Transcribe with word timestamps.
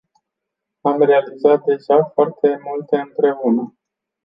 Am 0.81 1.01
realizat 1.01 1.63
deja 1.63 2.03
foarte 2.03 2.59
multe 2.63 2.97
împreună. 2.97 3.75